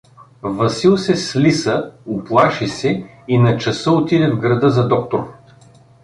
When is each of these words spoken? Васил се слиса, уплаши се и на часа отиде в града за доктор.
Васил 0.43 0.97
се 0.97 1.15
слиса, 1.15 1.91
уплаши 2.05 2.67
се 2.67 3.05
и 3.27 3.37
на 3.37 3.57
часа 3.57 3.91
отиде 3.91 4.31
в 4.31 4.39
града 4.39 4.69
за 4.69 4.87
доктор. 4.87 5.33